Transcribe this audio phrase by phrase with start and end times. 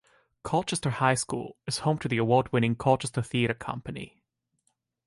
[0.41, 4.23] Colchester High School is home to the award-winning Colchester Theatre Company.